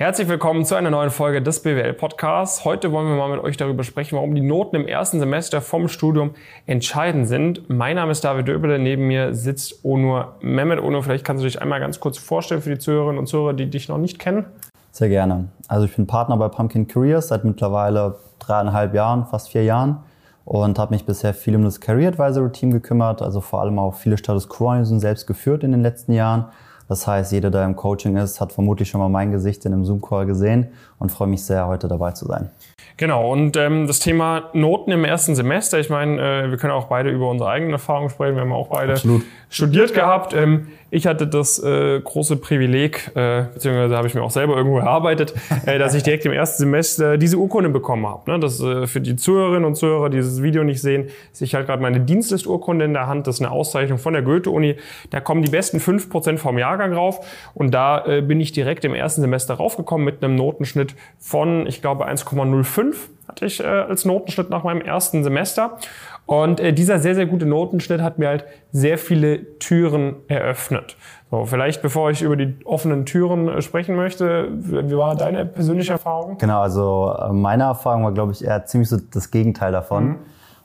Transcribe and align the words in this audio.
Herzlich 0.00 0.28
willkommen 0.28 0.64
zu 0.64 0.76
einer 0.76 0.88
neuen 0.88 1.10
Folge 1.10 1.42
des 1.42 1.60
BWL 1.60 1.92
Podcasts. 1.92 2.64
Heute 2.64 2.90
wollen 2.90 3.06
wir 3.06 3.16
mal 3.16 3.28
mit 3.28 3.44
euch 3.44 3.58
darüber 3.58 3.84
sprechen, 3.84 4.16
warum 4.16 4.34
die 4.34 4.40
Noten 4.40 4.76
im 4.76 4.88
ersten 4.88 5.20
Semester 5.20 5.60
vom 5.60 5.88
Studium 5.88 6.30
entscheidend 6.64 7.28
sind. 7.28 7.68
Mein 7.68 7.96
Name 7.96 8.12
ist 8.12 8.24
David 8.24 8.48
Döbele, 8.48 8.78
neben 8.78 9.08
mir 9.08 9.34
sitzt 9.34 9.84
Onur 9.84 10.36
Mehmet. 10.40 10.80
Onur, 10.80 11.02
vielleicht 11.02 11.26
kannst 11.26 11.42
du 11.42 11.46
dich 11.46 11.60
einmal 11.60 11.80
ganz 11.80 12.00
kurz 12.00 12.16
vorstellen 12.16 12.62
für 12.62 12.70
die 12.70 12.78
Zuhörerinnen 12.78 13.18
und 13.18 13.26
Zuhörer, 13.26 13.52
die 13.52 13.68
dich 13.68 13.90
noch 13.90 13.98
nicht 13.98 14.18
kennen. 14.18 14.46
Sehr 14.90 15.10
gerne. 15.10 15.48
Also 15.68 15.84
ich 15.84 15.94
bin 15.94 16.06
Partner 16.06 16.38
bei 16.38 16.48
Pumpkin 16.48 16.88
Careers 16.88 17.28
seit 17.28 17.44
mittlerweile 17.44 18.16
dreieinhalb 18.38 18.94
Jahren, 18.94 19.26
fast 19.26 19.50
vier 19.50 19.64
Jahren 19.64 19.98
und 20.46 20.78
habe 20.78 20.94
mich 20.94 21.04
bisher 21.04 21.34
viel 21.34 21.56
um 21.56 21.64
das 21.64 21.78
Career 21.78 22.08
Advisory 22.08 22.52
Team 22.52 22.70
gekümmert, 22.70 23.20
also 23.20 23.42
vor 23.42 23.60
allem 23.60 23.78
auch 23.78 23.96
viele 23.96 24.16
Status 24.16 24.48
Quo-Analysen 24.48 24.98
selbst 24.98 25.26
geführt 25.26 25.62
in 25.62 25.72
den 25.72 25.82
letzten 25.82 26.14
Jahren 26.14 26.46
das 26.90 27.06
heißt, 27.06 27.30
jeder, 27.30 27.52
der 27.52 27.64
im 27.66 27.76
Coaching 27.76 28.16
ist, 28.16 28.40
hat 28.40 28.52
vermutlich 28.52 28.88
schon 28.88 29.00
mal 29.00 29.08
mein 29.08 29.30
Gesicht 29.30 29.64
in 29.64 29.72
einem 29.72 29.84
Zoom-Call 29.84 30.26
gesehen 30.26 30.72
und 30.98 31.12
freue 31.12 31.28
mich 31.28 31.44
sehr, 31.44 31.68
heute 31.68 31.86
dabei 31.86 32.10
zu 32.10 32.26
sein. 32.26 32.50
Genau, 32.96 33.30
und 33.30 33.56
ähm, 33.56 33.86
das 33.86 34.00
Thema 34.00 34.50
Noten 34.54 34.90
im 34.90 35.04
ersten 35.04 35.36
Semester, 35.36 35.78
ich 35.78 35.88
meine, 35.88 36.20
äh, 36.20 36.50
wir 36.50 36.58
können 36.58 36.72
auch 36.72 36.86
beide 36.88 37.08
über 37.08 37.30
unsere 37.30 37.48
eigenen 37.48 37.72
Erfahrungen 37.72 38.10
sprechen, 38.10 38.34
wir 38.34 38.42
haben 38.42 38.52
auch 38.52 38.68
beide 38.68 38.94
Absolut. 38.94 39.22
studiert 39.48 39.94
gehabt. 39.94 40.34
Ähm, 40.34 40.66
ich 40.90 41.06
hatte 41.06 41.26
das 41.26 41.62
äh, 41.62 42.00
große 42.00 42.36
Privileg, 42.36 43.12
äh, 43.14 43.44
beziehungsweise 43.54 43.96
habe 43.96 44.08
ich 44.08 44.14
mir 44.14 44.22
auch 44.22 44.30
selber 44.30 44.56
irgendwo 44.56 44.78
erarbeitet, 44.80 45.32
äh, 45.64 45.78
dass 45.78 45.94
ich 45.94 46.02
direkt 46.02 46.26
im 46.26 46.32
ersten 46.32 46.58
Semester 46.58 47.16
diese 47.16 47.38
Urkunde 47.38 47.70
bekommen 47.70 48.06
habe. 48.06 48.30
Ne? 48.32 48.40
Das 48.40 48.60
äh, 48.60 48.86
für 48.86 49.00
die 49.00 49.16
Zuhörerinnen 49.16 49.64
und 49.64 49.76
Zuhörer, 49.76 50.10
die 50.10 50.16
dieses 50.16 50.42
Video 50.42 50.64
nicht 50.64 50.82
sehen, 50.82 51.08
ist 51.32 51.40
ich 51.40 51.54
halt 51.54 51.66
gerade 51.66 51.80
meine 51.80 52.00
Dienstlisturkunde 52.00 52.84
in 52.84 52.92
der 52.92 53.06
Hand. 53.06 53.26
Das 53.26 53.36
ist 53.36 53.40
eine 53.40 53.50
Auszeichnung 53.50 53.98
von 53.98 54.12
der 54.12 54.22
Goethe-Uni. 54.22 54.76
Da 55.10 55.20
kommen 55.20 55.42
die 55.42 55.50
besten 55.50 55.80
fünf 55.80 56.10
Prozent 56.10 56.40
vom 56.40 56.58
Jahrgang 56.58 56.79
rauf. 56.80 57.24
Und 57.54 57.72
da 57.72 58.04
äh, 58.06 58.22
bin 58.22 58.40
ich 58.40 58.52
direkt 58.52 58.84
im 58.84 58.94
ersten 58.94 59.20
Semester 59.20 59.54
raufgekommen 59.54 60.04
mit 60.04 60.22
einem 60.22 60.36
Notenschnitt 60.36 60.94
von, 61.18 61.66
ich 61.66 61.80
glaube, 61.80 62.08
1,05 62.08 62.94
hatte 63.28 63.46
ich 63.46 63.60
äh, 63.60 63.66
als 63.66 64.04
Notenschnitt 64.04 64.50
nach 64.50 64.64
meinem 64.64 64.80
ersten 64.80 65.22
Semester. 65.22 65.78
Und 66.26 66.60
äh, 66.60 66.72
dieser 66.72 66.98
sehr, 66.98 67.14
sehr 67.14 67.26
gute 67.26 67.46
Notenschnitt 67.46 68.00
hat 68.00 68.18
mir 68.18 68.28
halt 68.28 68.44
sehr 68.72 68.98
viele 68.98 69.58
Türen 69.58 70.16
eröffnet. 70.28 70.96
So, 71.30 71.44
vielleicht 71.46 71.80
bevor 71.82 72.10
ich 72.10 72.22
über 72.22 72.36
die 72.36 72.54
offenen 72.64 73.06
Türen 73.06 73.48
äh, 73.48 73.62
sprechen 73.62 73.96
möchte, 73.96 74.48
wie 74.50 74.96
war 74.96 75.16
deine 75.16 75.46
persönliche 75.46 75.92
Erfahrung? 75.92 76.38
Genau, 76.38 76.60
also 76.60 77.14
äh, 77.18 77.32
meine 77.32 77.64
Erfahrung 77.64 78.04
war, 78.04 78.12
glaube 78.12 78.32
ich, 78.32 78.44
eher 78.44 78.64
ziemlich 78.66 78.88
so 78.88 78.96
das 79.12 79.30
Gegenteil 79.30 79.72
davon. 79.72 80.04
Mhm. 80.04 80.16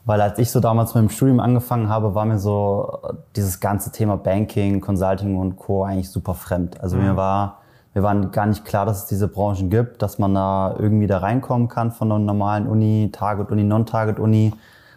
Weil 0.06 0.20
als 0.20 0.38
ich 0.38 0.50
so 0.50 0.60
damals 0.60 0.94
mit 0.94 1.02
dem 1.02 1.10
Studium 1.10 1.40
angefangen 1.40 1.88
habe, 1.90 2.14
war 2.14 2.24
mir 2.24 2.38
so 2.38 3.00
äh, 3.02 3.12
dieses 3.36 3.60
ganze 3.60 3.92
Thema 3.92 4.16
Banking, 4.16 4.80
Consulting 4.80 5.36
und 5.36 5.56
Co. 5.56 5.84
eigentlich 5.84 6.10
super 6.10 6.32
fremd. 6.32 6.80
Also 6.80 6.96
mhm. 6.96 7.02
mir 7.02 7.16
war, 7.16 7.58
mir 7.92 8.02
war 8.02 8.14
gar 8.26 8.46
nicht 8.46 8.64
klar, 8.64 8.86
dass 8.86 8.98
es 8.98 9.06
diese 9.06 9.28
Branchen 9.28 9.68
gibt, 9.68 10.00
dass 10.00 10.18
man 10.18 10.34
da 10.34 10.74
irgendwie 10.78 11.06
da 11.06 11.18
reinkommen 11.18 11.68
kann 11.68 11.90
von 11.90 12.10
einer 12.10 12.20
normalen 12.20 12.66
Uni, 12.66 13.10
Target-Uni, 13.12 13.64
Non-Target-Uni 13.64 14.54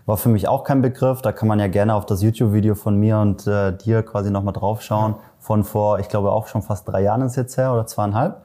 war 0.09 0.17
für 0.17 0.29
mich 0.29 0.47
auch 0.47 0.63
kein 0.63 0.81
Begriff. 0.81 1.21
Da 1.21 1.31
kann 1.31 1.47
man 1.47 1.59
ja 1.59 1.67
gerne 1.67 1.93
auf 1.93 2.05
das 2.05 2.23
YouTube-Video 2.23 2.73
von 2.75 2.97
mir 2.97 3.19
und 3.19 3.45
äh, 3.47 3.77
dir 3.77 4.03
quasi 4.03 4.31
nochmal 4.31 4.53
draufschauen. 4.53 5.15
Von 5.37 5.63
vor, 5.63 5.99
ich 5.99 6.09
glaube 6.09 6.31
auch 6.31 6.47
schon 6.47 6.63
fast 6.63 6.87
drei 6.87 7.03
Jahren 7.03 7.21
ist 7.21 7.35
jetzt 7.35 7.57
her 7.57 7.71
oder 7.71 7.85
zweieinhalb. 7.85 8.41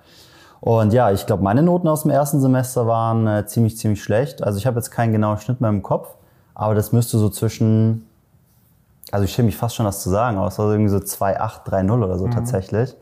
Und 0.61 0.93
ja, 0.93 1.11
ich 1.11 1.27
glaube, 1.27 1.43
meine 1.43 1.63
Noten 1.63 1.89
aus 1.89 2.03
dem 2.03 2.11
ersten 2.11 2.41
Semester 2.41 2.87
waren 2.87 3.27
äh, 3.27 3.47
ziemlich, 3.47 3.77
ziemlich 3.79 4.03
schlecht. 4.03 4.43
Also 4.43 4.59
ich 4.59 4.67
habe 4.67 4.77
jetzt 4.77 4.91
keinen 4.91 5.13
genauen 5.13 5.39
Schnitt 5.39 5.61
mehr 5.61 5.71
im 5.71 5.83
Kopf, 5.83 6.15
aber 6.55 6.75
das 6.75 6.93
müsste 6.93 7.19
so 7.19 7.29
zwischen, 7.29 8.07
also 9.11 9.25
ich 9.25 9.33
schäme 9.33 9.47
mich 9.47 9.57
fast 9.57 9.75
schon, 9.75 9.87
das 9.87 10.01
zu 10.01 10.11
sagen, 10.11 10.39
aber 10.39 10.49
es 10.49 10.59
war 10.59 10.71
irgendwie 10.71 10.91
so 10.91 10.99
2,8, 10.99 11.67
3,0 11.67 12.05
oder 12.05 12.19
so 12.19 12.27
mhm. 12.27 12.31
tatsächlich. 12.31 12.95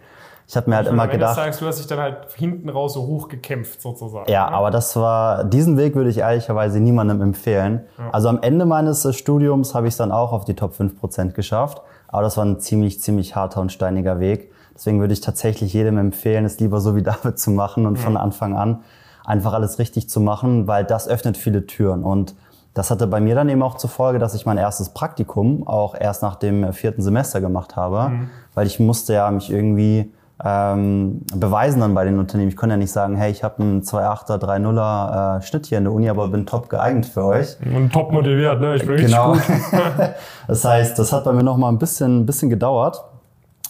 Ich 0.48 0.56
habe 0.56 0.69
mir 0.69 0.77
halt 0.77 0.89
immer 0.89 1.06
gedacht. 1.09 1.36
Sagst, 1.36 1.61
du 1.61 1.67
hast 1.67 1.78
dich 1.78 1.86
dann 1.86 1.98
halt 1.98 2.31
hinten 2.34 2.69
raus 2.69 2.94
so 2.94 3.06
hoch 3.06 3.28
gekämpft 3.28 3.81
sozusagen. 3.81 4.31
Ja, 4.31 4.50
ne? 4.50 4.56
aber 4.56 4.70
das 4.70 4.97
war 4.97 5.44
diesen 5.44 5.77
Weg 5.77 5.94
würde 5.94 6.11
ich 6.11 6.19
ehrlicherweise 6.19 6.81
niemandem 6.81 7.22
empfehlen. 7.22 7.86
Ja. 7.97 8.11
Also 8.11 8.28
am 8.28 8.42
Ende 8.42 8.67
meines 8.67 9.05
äh, 9.05 9.12
Studiums 9.12 9.75
habe 9.75 9.87
ich 9.87 9.94
es 9.94 9.98
dann 9.98 10.12
auch 10.12 10.33
auf 10.33 10.44
die 10.44 10.55
Top 10.55 10.75
5% 10.75 11.32
geschafft, 11.32 11.81
aber 12.09 12.22
das 12.22 12.37
war 12.37 12.44
ein 12.44 12.60
ziemlich 12.60 13.00
ziemlich 13.00 13.37
harter 13.37 13.60
und 13.60 13.72
steiniger 13.72 14.21
Weg. 14.21 14.53
Deswegen 14.75 15.00
würde 15.00 15.15
ich 15.15 15.21
tatsächlich 15.21 15.72
jedem 15.72 15.97
empfehlen, 15.97 16.44
es 16.44 16.59
lieber 16.60 16.81
so 16.81 16.97
wie 16.97 17.03
David 17.04 17.38
zu 17.38 17.50
machen 17.50 17.87
und 17.87 17.97
ja. 17.97 18.04
von 18.04 18.16
Anfang 18.16 18.56
an 18.56 18.82
einfach 19.25 19.53
alles 19.53 19.78
richtig 19.78 20.09
zu 20.10 20.21
machen, 20.21 20.66
weil 20.66 20.84
das 20.84 21.09
öffnet 21.09 21.37
viele 21.37 21.66
Türen 21.66 22.03
und 22.03 22.34
das 22.75 22.91
hatte 22.91 23.06
bei 23.06 23.21
mir 23.21 23.34
dann 23.34 23.49
eben 23.49 23.62
auch 23.62 23.77
zur 23.77 23.91
Folge, 23.91 24.19
dass 24.19 24.34
ich 24.34 24.47
mein 24.47 24.59
erstes 24.59 24.91
Praktikum 24.91 25.66
auch 25.66 25.94
erst 25.94 26.22
nach 26.22 26.37
dem 26.37 26.72
vierten 26.72 27.03
Semester 27.03 27.41
gemacht 27.41 27.77
habe, 27.77 28.09
mhm. 28.09 28.31
weil 28.55 28.66
ich 28.66 28.81
musste 28.81 29.12
ja 29.12 29.31
mich 29.31 29.50
irgendwie 29.50 30.12
ähm, 30.44 31.21
beweisen 31.34 31.81
dann 31.81 31.94
bei 31.94 32.05
den 32.05 32.19
Unternehmen. 32.19 32.49
Ich 32.49 32.56
konnte 32.56 32.75
ja 32.75 32.77
nicht 32.77 32.91
sagen, 32.91 33.16
hey, 33.16 33.31
ich 33.31 33.44
habe 33.44 33.62
einen 33.62 33.83
2,8er, 33.83 34.38
3,0er 34.38 35.38
äh, 35.38 35.43
Schnitt 35.43 35.66
hier 35.66 35.78
in 35.78 35.84
der 35.84 35.93
Uni, 35.93 36.09
aber 36.09 36.28
bin 36.28 36.47
top 36.47 36.69
geeignet 36.69 37.06
für 37.06 37.25
euch. 37.25 37.56
Und 37.65 37.93
top 37.93 38.10
motiviert, 38.10 38.60
ne? 38.60 38.75
Ich 38.75 38.87
bin 38.87 38.97
genau. 38.97 39.33
richtig 39.33 39.71
gut. 39.71 39.81
das 40.49 40.65
heißt, 40.65 40.99
das 40.99 41.12
hat 41.12 41.25
bei 41.25 41.33
mir 41.33 41.44
noch 41.44 41.59
mal 41.59 41.69
ein 41.69 41.78
bisschen, 41.78 42.21
ein 42.21 42.27
bisschen 42.27 42.50
gedauert, 42.50 43.04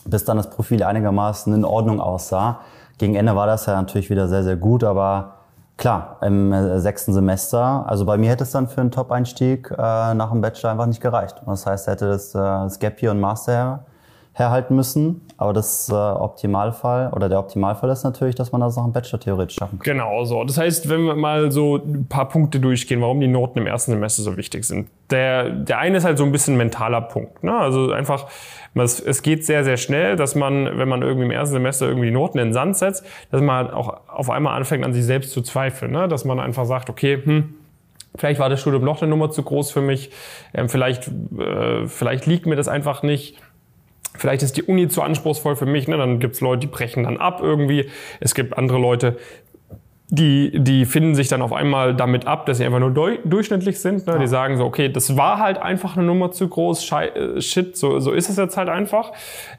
bis 0.06 0.24
dann 0.24 0.38
das 0.38 0.48
Profil 0.48 0.82
einigermaßen 0.82 1.52
in 1.52 1.64
Ordnung 1.64 2.00
aussah. 2.00 2.60
Gegen 2.96 3.16
Ende 3.16 3.36
war 3.36 3.46
das 3.46 3.66
ja 3.66 3.74
natürlich 3.74 4.08
wieder 4.08 4.28
sehr, 4.28 4.44
sehr 4.44 4.56
gut, 4.56 4.82
aber 4.82 5.34
klar, 5.82 6.18
im 6.22 6.52
äh, 6.52 6.78
sechsten 6.78 7.12
Semester, 7.12 7.84
also 7.88 8.04
bei 8.04 8.16
mir 8.16 8.30
hätte 8.30 8.44
es 8.44 8.52
dann 8.52 8.68
für 8.68 8.80
einen 8.80 8.92
Top-Einstieg 8.92 9.68
äh, 9.72 10.14
nach 10.14 10.30
dem 10.30 10.40
Bachelor 10.40 10.70
einfach 10.70 10.86
nicht 10.86 11.00
gereicht. 11.00 11.42
Das 11.44 11.66
heißt, 11.66 11.88
hätte 11.88 12.08
das, 12.08 12.36
äh, 12.36 12.38
das 12.38 12.78
Gap 12.78 13.00
hier 13.00 13.10
und 13.10 13.18
Master 13.18 13.84
herhalten 14.34 14.74
müssen. 14.74 15.20
Aber 15.36 15.52
das 15.52 15.88
äh, 15.90 15.94
Optimalfall 15.94 17.12
oder 17.14 17.28
der 17.28 17.38
Optimalfall 17.38 17.90
ist 17.90 18.02
natürlich, 18.02 18.34
dass 18.34 18.52
man 18.52 18.60
das 18.60 18.78
auch 18.78 18.84
im 18.84 18.92
Bachelor 18.92 19.20
theoretisch 19.20 19.56
schaffen 19.56 19.78
kann. 19.78 19.96
Genau 19.96 20.24
so. 20.24 20.42
Das 20.44 20.56
heißt, 20.56 20.88
wenn 20.88 21.04
wir 21.04 21.14
mal 21.16 21.52
so 21.52 21.76
ein 21.76 22.06
paar 22.06 22.28
Punkte 22.28 22.58
durchgehen, 22.58 23.00
warum 23.02 23.20
die 23.20 23.28
Noten 23.28 23.58
im 23.58 23.66
ersten 23.66 23.92
Semester 23.92 24.22
so 24.22 24.36
wichtig 24.36 24.64
sind. 24.64 24.88
Der, 25.10 25.50
der 25.50 25.78
eine 25.78 25.98
ist 25.98 26.04
halt 26.04 26.16
so 26.16 26.24
ein 26.24 26.32
bisschen 26.32 26.54
ein 26.54 26.58
mentaler 26.58 27.02
Punkt. 27.02 27.44
Ne? 27.44 27.54
Also 27.54 27.92
einfach, 27.92 28.28
es, 28.74 29.00
es 29.00 29.22
geht 29.22 29.44
sehr, 29.44 29.64
sehr 29.64 29.76
schnell, 29.76 30.16
dass 30.16 30.34
man, 30.34 30.78
wenn 30.78 30.88
man 30.88 31.02
irgendwie 31.02 31.26
im 31.26 31.30
ersten 31.30 31.52
Semester 31.52 31.86
irgendwie 31.86 32.06
die 32.06 32.14
Noten 32.14 32.38
in 32.38 32.48
den 32.48 32.52
Sand 32.54 32.76
setzt, 32.76 33.04
dass 33.30 33.42
man 33.42 33.70
auch 33.70 34.00
auf 34.08 34.30
einmal 34.30 34.56
anfängt, 34.56 34.84
an 34.84 34.94
sich 34.94 35.04
selbst 35.04 35.32
zu 35.32 35.42
zweifeln. 35.42 35.92
Ne? 35.92 36.08
Dass 36.08 36.24
man 36.24 36.40
einfach 36.40 36.64
sagt, 36.64 36.88
okay, 36.88 37.20
hm, 37.22 37.54
Vielleicht 38.14 38.40
war 38.40 38.50
das 38.50 38.60
Studium 38.60 38.84
noch 38.84 39.00
eine 39.00 39.08
Nummer 39.08 39.30
zu 39.30 39.42
groß 39.42 39.70
für 39.70 39.80
mich. 39.80 40.10
Ähm, 40.52 40.68
vielleicht, 40.68 41.08
äh, 41.08 41.86
vielleicht 41.86 42.26
liegt 42.26 42.44
mir 42.44 42.56
das 42.56 42.68
einfach 42.68 43.02
nicht. 43.02 43.38
Vielleicht 44.14 44.42
ist 44.42 44.56
die 44.56 44.62
Uni 44.62 44.88
zu 44.88 45.02
anspruchsvoll 45.02 45.56
für 45.56 45.66
mich, 45.66 45.88
ne? 45.88 45.96
dann 45.96 46.20
gibt's 46.20 46.40
Leute, 46.40 46.60
die 46.60 46.66
brechen 46.66 47.04
dann 47.04 47.16
ab 47.16 47.40
irgendwie. 47.42 47.88
Es 48.20 48.34
gibt 48.34 48.56
andere 48.58 48.78
Leute, 48.78 49.18
die, 50.14 50.52
die 50.62 50.84
finden 50.84 51.14
sich 51.14 51.28
dann 51.28 51.40
auf 51.40 51.54
einmal 51.54 51.96
damit 51.96 52.26
ab, 52.26 52.44
dass 52.44 52.58
sie 52.58 52.66
einfach 52.66 52.80
nur 52.80 52.90
durchschnittlich 53.24 53.80
sind. 53.80 54.06
Ne? 54.06 54.12
Ja. 54.12 54.18
Die 54.18 54.26
sagen 54.26 54.58
so, 54.58 54.66
okay, 54.66 54.90
das 54.90 55.16
war 55.16 55.38
halt 55.38 55.56
einfach 55.56 55.96
eine 55.96 56.04
Nummer 56.04 56.30
zu 56.32 56.48
groß, 56.48 56.84
Schei 56.84 57.06
äh, 57.08 57.40
shit, 57.40 57.78
so, 57.78 57.98
so 57.98 58.12
ist 58.12 58.28
es 58.28 58.36
jetzt 58.36 58.58
halt 58.58 58.68
einfach. 58.68 59.12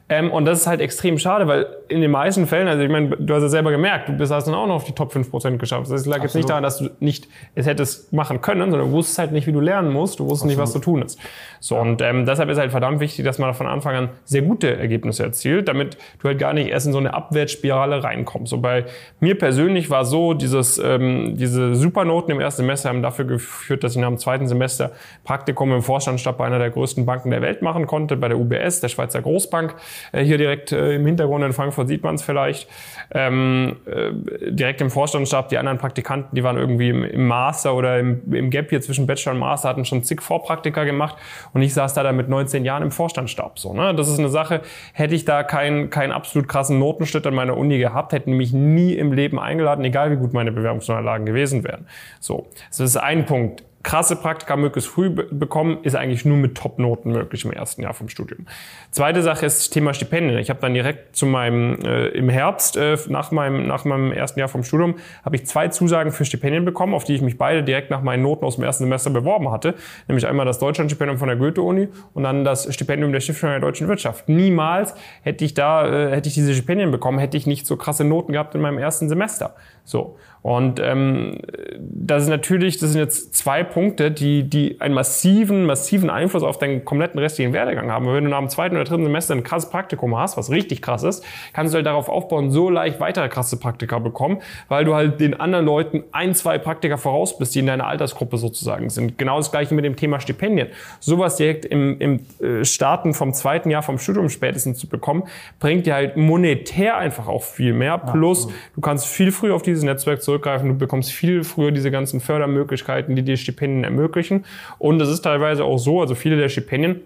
Ähm, 0.08 0.30
und 0.30 0.44
das 0.44 0.60
ist 0.60 0.66
halt 0.68 0.80
extrem 0.80 1.18
schade, 1.18 1.48
weil 1.48 1.66
in 1.88 2.00
den 2.00 2.12
meisten 2.12 2.46
Fällen, 2.46 2.68
also 2.68 2.84
ich 2.84 2.88
meine, 2.88 3.16
du 3.16 3.34
hast 3.34 3.42
es 3.42 3.50
selber 3.50 3.72
gemerkt, 3.72 4.08
du 4.08 4.12
bist 4.12 4.30
hast 4.32 4.46
dann 4.46 4.54
auch 4.54 4.68
noch 4.68 4.76
auf 4.76 4.84
die 4.84 4.92
Top 4.92 5.12
5% 5.12 5.56
geschafft. 5.56 5.90
Das 5.90 6.06
lag 6.06 6.18
Absolut. 6.18 6.22
jetzt 6.22 6.34
nicht 6.36 6.48
daran, 6.48 6.62
dass 6.62 6.78
du 6.78 6.90
nicht 7.00 7.26
es 7.56 7.66
hättest 7.66 8.12
machen 8.12 8.40
können, 8.40 8.70
sondern 8.70 8.90
du 8.90 8.94
wusstest 8.94 9.18
halt 9.18 9.32
nicht, 9.32 9.48
wie 9.48 9.52
du 9.52 9.60
lernen 9.60 9.92
musst, 9.92 10.20
du 10.20 10.24
wusstest 10.24 10.44
Absolut. 10.44 10.56
nicht, 10.56 10.62
was 10.62 10.72
zu 10.72 10.78
tun 10.78 11.02
ist. 11.02 11.18
So, 11.58 11.76
und 11.76 12.00
ähm, 12.00 12.26
deshalb 12.26 12.48
ist 12.50 12.58
halt 12.58 12.70
verdammt 12.70 13.00
wichtig, 13.00 13.24
dass 13.24 13.40
man 13.40 13.54
von 13.54 13.66
Anfang 13.66 13.96
an 13.96 14.08
sehr 14.24 14.42
gute 14.42 14.76
Ergebnisse 14.76 15.24
erzielt, 15.24 15.66
damit 15.66 15.96
du 16.20 16.28
halt 16.28 16.38
gar 16.38 16.52
nicht 16.52 16.68
erst 16.68 16.86
in 16.86 16.92
so 16.92 16.98
eine 16.98 17.12
Abwärtsspirale 17.12 18.04
reinkommst. 18.04 18.50
So 18.50 18.58
bei 18.58 18.84
mir 19.18 19.36
persönlich 19.36 19.90
war 19.90 20.04
so, 20.04 20.32
dieses, 20.44 20.78
ähm, 20.78 21.36
diese 21.36 21.74
Supernoten 21.74 22.30
im 22.30 22.40
ersten 22.40 22.62
Semester 22.62 22.90
haben 22.90 23.02
dafür 23.02 23.24
geführt, 23.24 23.82
dass 23.82 23.92
ich 23.92 23.98
nach 23.98 24.08
dem 24.08 24.18
zweiten 24.18 24.46
Semester 24.46 24.92
Praktikum 25.24 25.72
im 25.72 25.82
Vorstandsstab 25.82 26.36
bei 26.36 26.46
einer 26.46 26.58
der 26.58 26.70
größten 26.70 27.06
Banken 27.06 27.30
der 27.30 27.40
Welt 27.40 27.62
machen 27.62 27.86
konnte, 27.86 28.16
bei 28.16 28.28
der 28.28 28.38
UBS, 28.38 28.80
der 28.80 28.88
Schweizer 28.88 29.22
Großbank. 29.22 29.74
Äh, 30.12 30.22
hier 30.22 30.36
direkt 30.36 30.72
äh, 30.72 30.96
im 30.96 31.06
Hintergrund 31.06 31.44
in 31.44 31.52
Frankfurt 31.54 31.88
sieht 31.88 32.02
man 32.02 32.16
es 32.16 32.22
vielleicht. 32.22 32.68
Ähm, 33.10 33.76
äh, 33.86 34.50
direkt 34.50 34.82
im 34.82 34.90
Vorstandsstab, 34.90 35.48
die 35.48 35.56
anderen 35.56 35.78
Praktikanten, 35.78 36.34
die 36.34 36.44
waren 36.44 36.58
irgendwie 36.58 36.90
im, 36.90 37.04
im 37.04 37.26
Master 37.26 37.74
oder 37.74 37.98
im, 37.98 38.20
im 38.32 38.50
Gap 38.50 38.68
hier 38.68 38.82
zwischen 38.82 39.06
Bachelor 39.06 39.32
und 39.32 39.38
Master, 39.38 39.70
hatten 39.70 39.86
schon 39.86 40.02
zig 40.02 40.20
Vorpraktika 40.20 40.84
gemacht 40.84 41.16
und 41.54 41.62
ich 41.62 41.72
saß 41.72 41.94
da 41.94 42.02
dann 42.02 42.16
mit 42.16 42.28
19 42.28 42.64
Jahren 42.64 42.82
im 42.82 42.90
Vorstandsstab. 42.90 43.58
So, 43.58 43.72
ne? 43.72 43.94
Das 43.94 44.08
ist 44.08 44.18
eine 44.18 44.28
Sache, 44.28 44.60
hätte 44.92 45.14
ich 45.14 45.24
da 45.24 45.42
keinen 45.42 45.88
keinen 45.88 46.12
absolut 46.12 46.48
krassen 46.48 46.78
Notenschnitt 46.78 47.26
an 47.26 47.34
meiner 47.34 47.56
Uni 47.56 47.78
gehabt, 47.78 48.12
hätten 48.12 48.32
mich 48.32 48.52
nie 48.52 48.92
im 48.92 49.12
Leben 49.12 49.38
eingeladen, 49.38 49.84
egal 49.84 50.10
wie 50.10 50.16
gut 50.16 50.33
meine 50.34 50.52
Bewerbungsunterlagen 50.52 51.24
gewesen 51.24 51.64
wären. 51.64 51.86
So, 52.20 52.48
das 52.68 52.80
ist 52.80 52.96
ein 52.96 53.24
Punkt. 53.24 53.64
Krasse 53.84 54.16
Praktika 54.16 54.56
möglichst 54.56 54.90
früh 54.90 55.10
bekommen, 55.10 55.78
ist 55.82 55.94
eigentlich 55.94 56.24
nur 56.24 56.38
mit 56.38 56.56
Top-Noten 56.56 57.12
möglich 57.12 57.44
im 57.44 57.52
ersten 57.52 57.82
Jahr 57.82 57.94
vom 57.94 58.08
Studium. 58.08 58.46
Zweite 58.90 59.22
Sache 59.22 59.46
ist 59.46 59.58
das 59.58 59.70
Thema 59.70 59.92
Stipendien. 59.94 60.38
Ich 60.38 60.48
habe 60.50 60.58
dann 60.60 60.74
direkt 60.74 61.14
zu 61.14 61.26
meinem, 61.26 61.78
äh, 61.84 62.08
im 62.08 62.30
Herbst, 62.30 62.76
äh, 62.76 62.96
nach, 63.08 63.30
meinem, 63.30 63.66
nach 63.66 63.84
meinem 63.84 64.10
ersten 64.10 64.40
Jahr 64.40 64.48
vom 64.48 64.64
Studium, 64.64 64.96
habe 65.22 65.36
ich 65.36 65.46
zwei 65.46 65.68
Zusagen 65.68 66.12
für 66.12 66.24
Stipendien 66.24 66.64
bekommen, 66.64 66.94
auf 66.94 67.04
die 67.04 67.14
ich 67.14 67.20
mich 67.20 67.36
beide 67.36 67.62
direkt 67.62 67.90
nach 67.90 68.02
meinen 68.02 68.22
Noten 68.22 68.44
aus 68.44 68.56
dem 68.56 68.64
ersten 68.64 68.84
Semester 68.84 69.10
beworben 69.10 69.50
hatte. 69.50 69.74
Nämlich 70.08 70.26
einmal 70.26 70.46
das 70.46 70.58
Deutschlandstipendium 70.58 71.18
von 71.18 71.28
der 71.28 71.36
Goethe-Uni 71.36 71.88
und 72.14 72.22
dann 72.22 72.42
das 72.42 72.72
Stipendium 72.74 73.12
der 73.12 73.20
Stiftung 73.20 73.50
der 73.50 73.60
deutschen 73.60 73.86
Wirtschaft. 73.86 74.30
Niemals 74.30 74.94
hätte 75.22 75.44
ich 75.44 75.52
da, 75.52 75.86
äh, 75.86 76.10
hätte 76.10 76.28
ich 76.30 76.34
diese 76.34 76.54
Stipendien 76.54 76.90
bekommen, 76.90 77.18
hätte 77.18 77.36
ich 77.36 77.46
nicht 77.46 77.66
so 77.66 77.76
krasse 77.76 78.04
Noten 78.04 78.32
gehabt 78.32 78.54
in 78.54 78.62
meinem 78.62 78.78
ersten 78.78 79.10
Semester. 79.10 79.54
So. 79.84 80.16
Und 80.44 80.78
ähm, 80.78 81.38
das 81.78 82.24
ist 82.24 82.28
natürlich, 82.28 82.76
das 82.76 82.90
sind 82.92 83.00
jetzt 83.00 83.34
zwei 83.34 83.64
Punkte, 83.64 84.10
die, 84.10 84.42
die 84.42 84.78
einen 84.78 84.92
massiven, 84.92 85.64
massiven 85.64 86.10
Einfluss 86.10 86.42
auf 86.42 86.58
deinen 86.58 86.84
kompletten 86.84 87.18
restlichen 87.18 87.54
Werdegang 87.54 87.90
haben. 87.90 88.04
Weil 88.04 88.16
wenn 88.16 88.24
du 88.24 88.30
nach 88.30 88.40
dem 88.40 88.50
zweiten 88.50 88.76
oder 88.76 88.84
dritten 88.84 89.04
Semester 89.04 89.34
ein 89.34 89.42
krasses 89.42 89.70
Praktikum 89.70 90.18
hast, 90.18 90.36
was 90.36 90.50
richtig 90.50 90.82
krass 90.82 91.02
ist, 91.02 91.24
kannst 91.54 91.72
du 91.72 91.76
halt 91.76 91.86
darauf 91.86 92.10
aufbauen, 92.10 92.50
so 92.50 92.68
leicht 92.68 93.00
weitere 93.00 93.30
krasse 93.30 93.58
Praktika 93.58 93.98
bekommen, 94.00 94.42
weil 94.68 94.84
du 94.84 94.94
halt 94.94 95.18
den 95.18 95.32
anderen 95.32 95.64
Leuten 95.64 96.04
ein, 96.12 96.34
zwei 96.34 96.58
Praktika 96.58 96.98
voraus 96.98 97.38
bist, 97.38 97.54
die 97.54 97.60
in 97.60 97.66
deiner 97.66 97.86
Altersgruppe 97.86 98.36
sozusagen 98.36 98.90
sind. 98.90 99.16
Genau 99.16 99.38
das 99.38 99.50
gleiche 99.50 99.74
mit 99.74 99.86
dem 99.86 99.96
Thema 99.96 100.20
Stipendien. 100.20 100.68
Sowas 101.00 101.36
direkt 101.36 101.64
im, 101.64 101.98
im 102.00 102.20
äh, 102.42 102.66
Starten 102.66 103.14
vom 103.14 103.32
zweiten 103.32 103.70
Jahr 103.70 103.82
vom 103.82 103.98
Studium 103.98 104.28
spätestens 104.28 104.76
zu 104.76 104.88
bekommen, 104.90 105.22
bringt 105.58 105.86
dir 105.86 105.94
halt 105.94 106.18
monetär 106.18 106.98
einfach 106.98 107.28
auch 107.28 107.44
viel 107.44 107.72
mehr. 107.72 107.96
Plus, 107.96 108.48
du 108.74 108.82
kannst 108.82 109.06
viel 109.06 109.32
früher 109.32 109.54
auf 109.54 109.62
dieses 109.62 109.82
Netzwerk 109.84 110.20
zurück 110.20 110.33
zurückgreifen. 110.34 110.68
Du 110.68 110.76
bekommst 110.76 111.12
viel 111.12 111.44
früher 111.44 111.70
diese 111.70 111.90
ganzen 111.90 112.20
Fördermöglichkeiten, 112.20 113.14
die 113.14 113.22
dir 113.22 113.36
Stipendien 113.36 113.84
ermöglichen. 113.84 114.44
Und 114.78 115.00
es 115.00 115.08
ist 115.08 115.22
teilweise 115.22 115.64
auch 115.64 115.78
so, 115.78 116.00
also 116.00 116.14
viele 116.14 116.36
der 116.36 116.48
Stipendien 116.48 117.00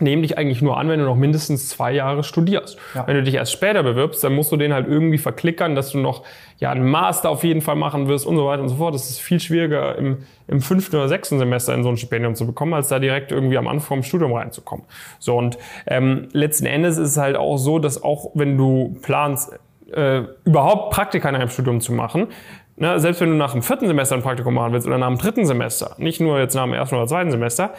nehmen 0.00 0.22
dich 0.22 0.38
eigentlich 0.38 0.62
nur 0.62 0.78
an, 0.78 0.88
wenn 0.88 1.00
du 1.00 1.06
noch 1.06 1.16
mindestens 1.16 1.68
zwei 1.68 1.90
Jahre 1.90 2.22
studierst. 2.22 2.78
Ja. 2.94 3.04
Wenn 3.08 3.16
du 3.16 3.22
dich 3.24 3.34
erst 3.34 3.50
später 3.50 3.82
bewirbst, 3.82 4.22
dann 4.22 4.32
musst 4.32 4.52
du 4.52 4.56
den 4.56 4.72
halt 4.72 4.86
irgendwie 4.86 5.18
verklickern, 5.18 5.74
dass 5.74 5.90
du 5.90 5.98
noch 5.98 6.22
ja 6.58 6.70
einen 6.70 6.88
Master 6.88 7.30
auf 7.30 7.42
jeden 7.42 7.62
Fall 7.62 7.74
machen 7.74 8.06
wirst 8.06 8.24
und 8.24 8.36
so 8.36 8.46
weiter 8.46 8.62
und 8.62 8.68
so 8.68 8.76
fort. 8.76 8.94
Das 8.94 9.10
ist 9.10 9.18
viel 9.18 9.40
schwieriger 9.40 9.98
im, 9.98 10.18
im 10.46 10.60
fünften 10.60 10.94
oder 10.94 11.08
sechsten 11.08 11.40
Semester 11.40 11.74
in 11.74 11.82
so 11.82 11.88
ein 11.88 11.96
Stipendium 11.96 12.36
zu 12.36 12.46
bekommen, 12.46 12.74
als 12.74 12.86
da 12.86 13.00
direkt 13.00 13.32
irgendwie 13.32 13.58
am 13.58 13.66
Anfang 13.66 13.88
vom 13.88 14.02
Studium 14.04 14.34
reinzukommen. 14.34 14.86
So 15.18 15.36
und 15.36 15.58
ähm, 15.88 16.28
letzten 16.30 16.66
Endes 16.66 16.96
ist 16.96 17.10
es 17.10 17.16
halt 17.16 17.36
auch 17.36 17.56
so, 17.56 17.80
dass 17.80 18.00
auch 18.00 18.30
wenn 18.34 18.56
du 18.56 18.96
planst, 19.02 19.58
äh, 19.92 20.22
überhaupt 20.44 20.92
Praktika 20.92 21.28
in 21.28 21.36
einem 21.36 21.48
Studium 21.48 21.80
zu 21.80 21.92
machen. 21.92 22.28
Ne, 22.76 23.00
selbst 23.00 23.20
wenn 23.20 23.30
du 23.30 23.36
nach 23.36 23.52
dem 23.52 23.62
vierten 23.62 23.88
Semester 23.88 24.14
ein 24.14 24.22
Praktikum 24.22 24.54
machen 24.54 24.72
willst 24.72 24.86
oder 24.86 24.98
nach 24.98 25.08
dem 25.08 25.18
dritten 25.18 25.44
Semester, 25.44 25.96
nicht 25.98 26.20
nur 26.20 26.38
jetzt 26.38 26.54
nach 26.54 26.62
dem 26.62 26.74
ersten 26.74 26.94
oder 26.94 27.08
zweiten 27.08 27.32
Semester, 27.32 27.74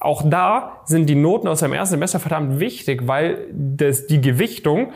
auch 0.00 0.22
da 0.24 0.80
sind 0.84 1.06
die 1.06 1.16
Noten 1.16 1.48
aus 1.48 1.60
deinem 1.60 1.74
ersten 1.74 1.96
Semester 1.96 2.18
verdammt 2.18 2.58
wichtig, 2.58 3.06
weil 3.06 3.46
das, 3.52 4.06
die 4.06 4.22
Gewichtung 4.22 4.92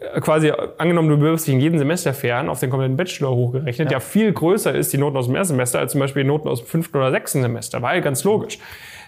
äh, 0.00 0.20
quasi 0.20 0.50
angenommen, 0.78 1.10
du 1.10 1.18
bewirbst 1.18 1.46
dich 1.46 1.54
in 1.54 1.60
jedem 1.60 1.78
Semester 1.78 2.14
fern 2.14 2.48
auf 2.48 2.60
den 2.60 2.70
kompletten 2.70 2.96
Bachelor 2.96 3.30
hochgerechnet, 3.32 3.90
ja. 3.90 3.98
ja 3.98 4.00
viel 4.00 4.32
größer 4.32 4.74
ist 4.74 4.94
die 4.94 4.98
Noten 4.98 5.18
aus 5.18 5.26
dem 5.26 5.34
ersten 5.34 5.54
Semester 5.54 5.78
als 5.78 5.92
zum 5.92 6.00
Beispiel 6.00 6.22
die 6.22 6.28
Noten 6.28 6.48
aus 6.48 6.60
dem 6.60 6.66
fünften 6.66 6.96
oder 6.96 7.10
sechsten 7.10 7.42
Semester, 7.42 7.82
weil 7.82 8.00
ganz 8.00 8.24
logisch. 8.24 8.58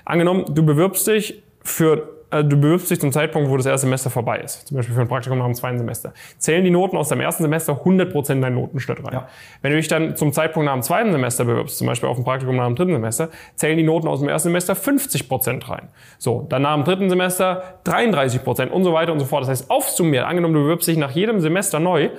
Angenommen, 0.05 0.45
du 0.51 0.67
bewirbst 0.67 1.07
dich 1.07 1.43
für 1.63 2.18
du 2.31 2.61
bewirbst 2.61 2.91
dich 2.91 3.01
zum 3.01 3.13
Zeitpunkt, 3.13 3.51
wo 3.51 3.57
das 3.57 3.67
erste 3.67 3.87
Semester 3.87 4.11
vorbei 4.11 4.39
ist. 4.39 4.69
Zum 4.69 4.77
Beispiel 4.77 4.95
für 4.95 5.01
ein 5.01 5.09
Praktikum 5.09 5.39
nach 5.39 5.47
dem 5.47 5.55
zweiten 5.55 5.79
Semester. 5.79 6.13
Zählen 6.39 6.63
die 6.63 6.71
Noten 6.71 6.97
aus 6.97 7.09
deinem 7.09 7.23
ersten 7.23 7.43
Semester 7.43 7.73
100% 7.85 8.33
in 8.33 8.43
deinen 8.43 8.55
Notenschnitt 8.55 8.99
rein. 9.05 9.13
Ja. 9.13 9.29
Wenn 9.63 9.71
du 9.71 9.79
dich 9.79 9.89
dann 9.89 10.15
zum 10.17 10.33
Zeitpunkt 10.33 10.67
nach 10.67 10.75
dem 10.75 10.83
zweiten 10.83 11.13
Semester 11.13 11.45
bewirbst, 11.45 11.79
zum 11.79 11.87
Beispiel 11.87 12.09
auf 12.09 12.19
ein 12.19 12.25
Praktikum 12.25 12.57
nach 12.57 12.67
dem 12.67 12.77
dritten 12.77 12.93
Semester, 12.93 13.31
zählen 13.57 13.79
die 13.79 13.85
Noten 13.85 14.09
aus 14.09 14.21
dem 14.21 14.29
ersten 14.29 14.49
Semester 14.49 14.75
50% 14.75 15.69
rein. 15.69 15.89
So, 16.19 16.47
dann 16.49 16.63
nach 16.63 16.75
dem 16.75 16.85
dritten 16.85 17.09
Semester 17.09 17.81
33% 17.85 18.69
und 18.69 18.85
so 18.85 18.93
weiter 18.93 19.13
und 19.13 19.21
so 19.21 19.27
fort. 19.27 19.43
Das 19.43 19.49
heißt, 19.49 19.71
aufsummiert, 19.71 20.25
angenommen 20.25 20.55
du 20.55 20.63
bewirbst 20.63 20.89
dich 20.89 20.99
nach 20.99 21.13
jedem 21.13 21.41
Semester 21.41 21.81
neu, 21.81 22.11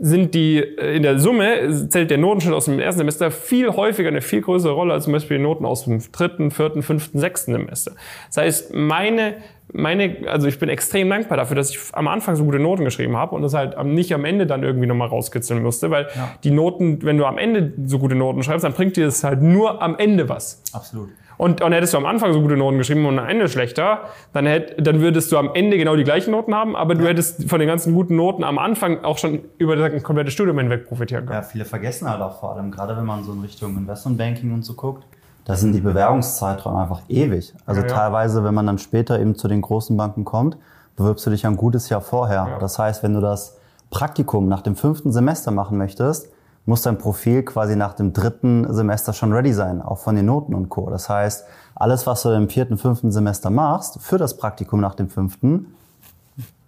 sind 0.00 0.34
die 0.34 0.58
äh, 0.58 0.96
in 0.96 1.02
der 1.02 1.18
Summe 1.18 1.88
zählt 1.88 2.10
der 2.10 2.18
Notenschnitt 2.18 2.54
aus 2.54 2.64
dem 2.64 2.78
ersten 2.80 2.98
Semester 2.98 3.30
viel 3.30 3.70
häufiger 3.70 4.08
eine 4.08 4.22
viel 4.22 4.40
größere 4.40 4.72
Rolle 4.72 4.94
als 4.94 5.04
zum 5.04 5.12
Beispiel 5.12 5.38
die 5.38 5.42
Noten 5.42 5.64
aus 5.64 5.84
dem 5.84 6.00
dritten, 6.12 6.50
vierten, 6.50 6.82
fünften, 6.82 7.18
sechsten 7.18 7.52
Semester. 7.52 7.92
Das 8.28 8.38
heißt, 8.38 8.74
meine 8.74 9.36
meine, 9.72 10.16
also 10.26 10.48
ich 10.48 10.58
bin 10.58 10.68
extrem 10.68 11.08
dankbar 11.08 11.38
dafür, 11.38 11.56
dass 11.56 11.70
ich 11.70 11.78
am 11.92 12.08
Anfang 12.08 12.36
so 12.36 12.44
gute 12.44 12.58
Noten 12.58 12.84
geschrieben 12.84 13.16
habe 13.16 13.34
und 13.34 13.42
das 13.42 13.54
halt 13.54 13.82
nicht 13.84 14.12
am 14.12 14.24
Ende 14.24 14.46
dann 14.46 14.62
irgendwie 14.62 14.86
nochmal 14.86 15.08
rauskitzeln 15.08 15.62
musste, 15.62 15.90
weil 15.90 16.08
ja. 16.14 16.32
die 16.42 16.50
Noten, 16.50 17.02
wenn 17.02 17.16
du 17.16 17.24
am 17.24 17.38
Ende 17.38 17.72
so 17.86 17.98
gute 17.98 18.14
Noten 18.14 18.42
schreibst, 18.42 18.64
dann 18.64 18.72
bringt 18.72 18.96
dir 18.96 19.04
das 19.04 19.22
halt 19.24 19.42
nur 19.42 19.80
am 19.82 19.96
Ende 19.96 20.28
was. 20.28 20.62
Absolut. 20.72 21.10
Und, 21.40 21.62
und 21.62 21.72
hättest 21.72 21.94
du 21.94 21.96
am 21.96 22.04
Anfang 22.04 22.34
so 22.34 22.42
gute 22.42 22.58
Noten 22.58 22.76
geschrieben 22.76 23.06
und 23.06 23.18
am 23.18 23.26
Ende 23.26 23.48
schlechter, 23.48 24.00
dann, 24.34 24.44
hätt, 24.44 24.74
dann 24.78 25.00
würdest 25.00 25.32
du 25.32 25.38
am 25.38 25.54
Ende 25.54 25.78
genau 25.78 25.96
die 25.96 26.04
gleichen 26.04 26.32
Noten 26.32 26.54
haben, 26.54 26.76
aber 26.76 26.94
du 26.94 27.06
hättest 27.06 27.48
von 27.48 27.58
den 27.58 27.66
ganzen 27.66 27.94
guten 27.94 28.14
Noten 28.14 28.44
am 28.44 28.58
Anfang 28.58 29.04
auch 29.04 29.16
schon 29.16 29.40
über 29.56 29.74
das 29.74 30.02
komplette 30.02 30.30
Studium 30.30 30.58
hinweg 30.58 30.86
profitieren 30.86 31.24
können. 31.24 31.40
Ja, 31.40 31.42
viele 31.42 31.64
vergessen 31.64 32.10
halt 32.10 32.20
auch 32.20 32.40
vor 32.40 32.54
allem, 32.54 32.70
gerade 32.70 32.94
wenn 32.94 33.06
man 33.06 33.24
so 33.24 33.32
in 33.32 33.40
Richtung 33.40 33.74
Investmentbanking 33.78 34.52
und 34.52 34.66
so 34.66 34.74
guckt, 34.74 35.06
da 35.46 35.56
sind 35.56 35.72
die 35.72 35.80
Bewerbungszeiträume 35.80 36.78
einfach 36.82 37.00
ewig. 37.08 37.54
Also 37.64 37.80
ja, 37.80 37.86
ja. 37.86 37.94
teilweise, 37.94 38.44
wenn 38.44 38.52
man 38.52 38.66
dann 38.66 38.76
später 38.76 39.18
eben 39.18 39.34
zu 39.34 39.48
den 39.48 39.62
großen 39.62 39.96
Banken 39.96 40.26
kommt, 40.26 40.58
bewirbst 40.96 41.24
du 41.24 41.30
dich 41.30 41.46
ein 41.46 41.56
gutes 41.56 41.88
Jahr 41.88 42.02
vorher. 42.02 42.48
Ja. 42.50 42.58
Das 42.58 42.78
heißt, 42.78 43.02
wenn 43.02 43.14
du 43.14 43.22
das 43.22 43.56
Praktikum 43.88 44.46
nach 44.46 44.60
dem 44.60 44.76
fünften 44.76 45.10
Semester 45.10 45.52
machen 45.52 45.78
möchtest, 45.78 46.28
muss 46.70 46.82
dein 46.82 46.98
Profil 46.98 47.42
quasi 47.42 47.74
nach 47.74 47.94
dem 47.94 48.12
dritten 48.12 48.72
Semester 48.72 49.12
schon 49.12 49.32
ready 49.32 49.52
sein, 49.52 49.82
auch 49.82 49.98
von 49.98 50.14
den 50.14 50.26
Noten 50.26 50.54
und 50.54 50.68
Co. 50.68 50.88
Das 50.88 51.08
heißt, 51.08 51.44
alles, 51.74 52.06
was 52.06 52.22
du 52.22 52.28
im 52.30 52.48
vierten, 52.48 52.78
fünften 52.78 53.10
Semester 53.10 53.50
machst, 53.50 54.00
für 54.00 54.18
das 54.18 54.36
Praktikum 54.36 54.80
nach 54.80 54.94
dem 54.94 55.08
fünften, 55.08 55.74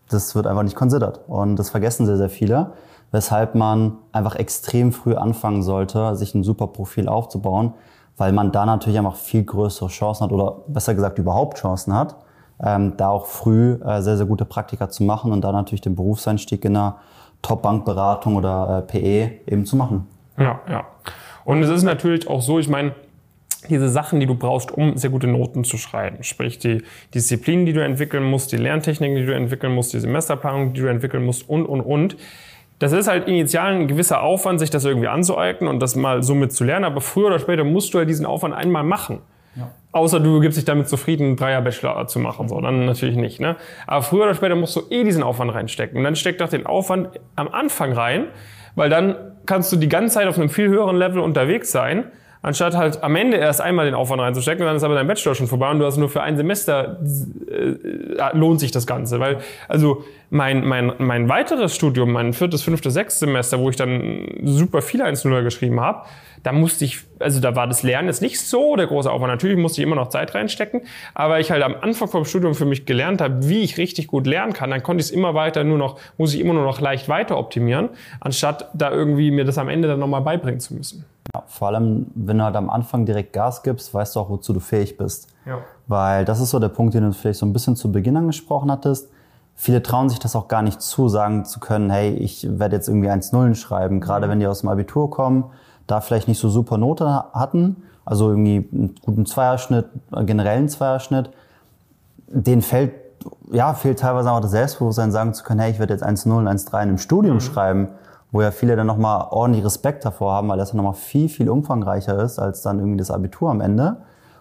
das 0.08 0.34
wird 0.34 0.49
einfach 0.49 0.64
nicht 0.64 0.75
considered. 0.75 1.20
Und 1.28 1.54
das 1.54 1.70
vergessen 1.70 2.04
sehr, 2.06 2.16
sehr 2.16 2.31
viele, 2.31 2.72
weshalb 3.12 3.54
man 3.54 3.93
einfach 4.10 4.34
extrem 4.34 4.90
früh 4.90 5.14
anfangen 5.14 5.62
sollte, 5.62 6.16
sich 6.16 6.34
ein 6.34 6.43
super 6.43 6.66
Profil 6.66 7.06
aufzubauen, 7.08 7.75
weil 8.16 8.32
man 8.32 8.50
da 8.50 8.66
natürlich 8.66 8.98
einfach 8.98 9.14
viel 9.14 9.44
größere 9.44 9.88
Chancen 9.88 10.25
hat 10.25 10.32
oder 10.32 10.56
besser 10.66 10.96
gesagt 10.96 11.20
überhaupt 11.20 11.58
Chancen 11.58 11.94
hat, 11.94 12.16
ähm, 12.60 12.96
da 12.96 13.08
auch 13.08 13.26
früh 13.26 13.75
äh, 13.75 14.02
sehr, 14.02 14.16
sehr 14.16 14.26
gute 14.26 14.46
Praktika 14.46 14.90
zu 14.90 15.05
machen 15.05 15.31
und 15.31 15.43
da 15.43 15.52
natürlich 15.52 15.81
den 15.81 15.94
Berufseinstieg 15.94 16.64
in 16.64 16.76
einer 16.76 16.96
Top-Bankberatung 17.43 18.37
oder 18.37 18.85
äh, 18.89 18.99
PE 18.99 19.33
eben 19.47 19.67
zu 19.67 19.77
machen. 19.77 20.06
Ja, 20.39 20.61
ja. 20.69 20.87
Und 21.44 21.62
es 21.62 21.71
ist 21.71 21.83
natürlich 21.83 22.29
auch 22.29 22.41
so, 22.41 22.59
ich 22.59 22.69
meine, 22.69 22.94
diese 23.69 23.89
Sachen, 23.89 24.21
die 24.21 24.27
du 24.27 24.35
brauchst, 24.35 24.73
um 24.73 24.97
sehr 24.97 25.11
gute 25.11 25.27
Noten 25.27 25.65
zu 25.65 25.77
schreiben. 25.77 26.23
Sprich, 26.23 26.59
die 26.59 26.83
Disziplinen, 27.15 27.67
die 27.67 27.73
du 27.73 27.85
entwickeln 27.85 28.25
musst, 28.25 28.53
die 28.53 28.56
Lerntechniken, 28.56 29.17
die 29.17 29.27
du 29.27 29.35
entwickeln 29.35 29.75
musst, 29.75 29.93
die 29.93 30.00
Semesterplanung, 30.00 30.73
die 30.73 30.81
du 30.81 30.89
entwickeln 30.89 31.25
musst 31.25 31.49
und, 31.49 31.67
und, 31.67 31.81
und. 31.81 32.17
Das 32.79 32.93
ist 32.93 33.06
halt 33.06 33.29
initial 33.29 33.75
ein 33.75 33.87
gewisser 33.87 34.23
Aufwand, 34.23 34.59
sich 34.59 34.71
das 34.71 34.85
irgendwie 34.85 35.06
anzueignen 35.06 35.71
und 35.71 35.81
das 35.81 35.94
mal 35.94 36.25
so 36.25 36.35
mit 36.35 36.53
zu 36.53 36.65
lernen. 36.65 36.85
Aber 36.85 37.00
früher 37.00 37.29
oder 37.29 37.39
später 37.39 37.62
musst 37.62 37.94
du 37.94 37.99
ja 37.99 38.05
diesen 38.05 38.27
Aufwand 38.27 38.55
einmal 38.55 38.83
machen. 38.83 39.21
Außer 39.93 40.21
du 40.21 40.41
gibst 40.41 40.56
dich 40.56 40.65
damit 40.65 40.89
zufrieden, 40.89 41.27
einen 41.27 41.37
Dreier-Bachelor 41.37 42.06
zu 42.06 42.19
machen. 42.19 42.49
So, 42.49 42.61
dann 42.61 42.87
natürlich 42.87 43.17
nicht. 43.17 43.41
Ne? 43.41 43.56
Aber 43.87 44.03
früher 44.03 44.25
oder 44.25 44.35
später 44.35 44.55
musst 44.55 44.75
du 44.75 44.83
eh 44.91 45.05
diesen 45.05 45.23
Aufwand 45.23 45.55
reinstecken. 45.55 45.99
Und 45.99 46.05
dann 46.05 46.17
steckt 46.17 46.41
doch 46.41 46.49
den 46.49 46.65
Aufwand 46.65 47.21
am 47.37 47.49
Anfang 47.49 47.93
rein, 47.93 48.27
weil 48.75 48.89
dann 48.89 49.17
kannst 49.44 49.71
du 49.71 49.77
die 49.77 49.89
ganze 49.89 50.15
Zeit 50.15 50.27
auf 50.27 50.39
einem 50.39 50.49
viel 50.49 50.69
höheren 50.69 50.97
Level 50.97 51.21
unterwegs 51.21 51.70
sein 51.70 52.06
anstatt 52.43 52.77
halt 52.77 53.03
am 53.03 53.17
Ende 53.17 53.37
erst 53.37 53.61
einmal 53.61 53.87
den 53.87 53.94
Aufwand 53.94 54.20
reinzustecken, 54.20 54.67
dann 54.67 54.77
ist 54.77 54.82
aber 54.82 54.94
dein 54.94 55.06
Bachelor 55.06 55.34
schon 55.34 55.46
vorbei 55.46 55.70
und 55.70 55.79
du 55.79 55.87
hast 55.87 55.96
nur 55.96 56.08
für 56.08 56.22
ein 56.22 56.37
Semester 56.37 57.01
äh, 57.49 58.37
lohnt 58.37 58.61
sich 58.61 58.72
das 58.72 58.87
Ganze. 58.87 59.20
Weil, 59.20 59.39
also 59.69 60.05
mein, 60.31 60.67
mein, 60.67 60.93
mein 60.99 61.29
weiteres 61.29 61.75
Studium, 61.75 62.13
mein 62.13 62.32
viertes, 62.32 62.63
fünftes, 62.63 62.94
sechstes 62.94 63.20
Semester, 63.20 63.58
wo 63.61 63.70
ich 63.70 63.77
dann 63.77 64.41
super 64.43 64.82
viele 64.82 65.05
1 65.05 65.25
0 65.25 65.44
geschrieben 65.44 65.81
habe, 65.81 66.06
da 66.43 66.53
musste 66.53 66.84
ich, 66.84 67.01
also 67.20 67.41
da 67.41 67.55
war 67.55 67.69
das 67.69 67.82
Lernen 67.82 68.08
jetzt 68.08 68.22
nicht 68.22 68.41
so 68.41 68.75
der 68.75 68.87
große 68.87 69.11
Aufwand. 69.11 69.31
Natürlich 69.31 69.56
musste 69.56 69.81
ich 69.81 69.87
immer 69.87 69.94
noch 69.94 70.08
Zeit 70.08 70.34
reinstecken, 70.34 70.82
aber 71.15 71.39
ich 71.39 71.51
halt 71.51 71.63
am 71.63 71.77
Anfang 71.81 72.08
vom 72.08 72.25
Studium 72.25 72.55
für 72.55 72.65
mich 72.65 72.84
gelernt 72.84 73.20
habe, 73.20 73.49
wie 73.49 73.61
ich 73.61 73.79
richtig 73.79 74.08
gut 74.08 74.27
lernen 74.27 74.53
kann, 74.53 74.70
dann 74.70 74.82
konnte 74.82 75.03
ich 75.03 75.08
es 75.08 75.13
immer 75.13 75.34
weiter 75.34 75.63
nur 75.63 75.79
noch, 75.79 76.01
muss 76.19 76.34
ich 76.34 76.41
immer 76.41 76.55
nur 76.55 76.65
noch 76.65 76.81
leicht 76.81 77.08
weiter 77.08 77.39
optimieren, 77.39 77.91
anstatt 78.20 78.69
da 78.75 78.91
irgendwie 78.91 79.31
mir 79.31 79.44
das 79.44 79.58
am 79.58 79.69
Ende 79.69 79.87
dann 79.87 80.01
nochmal 80.01 80.22
beibringen 80.22 80.58
zu 80.58 80.75
müssen. 80.75 81.05
Ja, 81.43 81.44
vor 81.46 81.69
allem, 81.69 82.06
wenn 82.15 82.39
du 82.39 82.44
halt 82.44 82.56
am 82.56 82.70
Anfang 82.70 83.06
direkt 83.06 83.32
Gas 83.32 83.63
gibst, 83.63 83.93
weißt 83.93 84.17
du 84.17 84.20
auch, 84.20 84.31
wozu 84.31 84.53
du 84.53 84.61
fähig 84.61 84.96
bist. 84.96 85.29
Ja. 85.46 85.58
Weil 85.87 86.25
das 86.25 86.41
ist 86.41 86.51
so 86.51 86.58
der 86.58 86.69
Punkt, 86.69 86.94
den 86.94 87.05
du 87.05 87.13
vielleicht 87.13 87.39
so 87.39 87.46
ein 87.46 87.53
bisschen 87.53 87.77
zu 87.77 87.91
Beginn 87.93 88.17
angesprochen 88.17 88.70
hattest. 88.70 89.08
Viele 89.55 89.82
trauen 89.82 90.08
sich 90.08 90.19
das 90.19 90.34
auch 90.34 90.49
gar 90.49 90.63
nicht 90.63 90.81
zu, 90.81 91.08
sagen 91.08 91.44
zu 91.44 91.61
können, 91.61 91.91
hey, 91.91 92.15
ich 92.15 92.46
werde 92.58 92.77
jetzt 92.77 92.89
irgendwie 92.89 93.11
1-0 93.11 93.55
schreiben. 93.55 94.01
Gerade 94.01 94.29
wenn 94.29 94.41
die 94.41 94.46
aus 94.46 94.61
dem 94.61 94.69
Abitur 94.69 95.11
kommen, 95.11 95.44
da 95.87 96.01
vielleicht 96.01 96.29
nicht 96.29 96.39
so 96.39 96.49
super 96.49 96.79
Note 96.79 97.25
hatten, 97.32 97.82
also 98.05 98.31
irgendwie 98.31 98.69
einen 98.72 98.94
guten 99.03 99.27
Zweierschnitt, 99.27 99.87
einen 100.11 100.27
generellen 100.27 100.69
Zweierschnitt, 100.69 101.31
denen 102.29 102.63
fällt, 102.63 102.93
ja, 103.53 103.75
fehlt 103.75 103.99
teilweise 104.01 104.32
auch 104.32 104.41
das 104.41 104.53
Selbstbewusstsein, 104.53 105.13
sagen 105.13 105.34
zu 105.34 105.44
können, 105.44 105.61
hey, 105.61 105.70
ich 105.70 105.79
werde 105.79 105.93
jetzt 105.93 106.05
1-0, 106.05 106.29
1-3 106.29 106.89
im 106.89 106.99
Studium 106.99 107.37
mhm. 107.37 107.41
schreiben 107.41 107.89
wo 108.32 108.41
ja 108.41 108.51
viele 108.51 108.74
dann 108.74 108.86
nochmal 108.86 109.29
ordentlich 109.31 109.65
Respekt 109.65 110.05
davor 110.05 110.32
haben, 110.32 110.48
weil 110.48 110.58
das 110.58 110.70
ja 110.70 110.77
nochmal 110.77 110.94
viel, 110.94 111.29
viel 111.29 111.48
umfangreicher 111.48 112.20
ist 112.20 112.39
als 112.39 112.62
dann 112.62 112.79
irgendwie 112.79 112.98
das 112.98 113.10
Abitur 113.10 113.51
am 113.51 113.60
Ende. 113.60 113.98